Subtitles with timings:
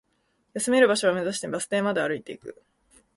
[0.55, 2.59] 休める場所を目指して、バス停まで歩いていく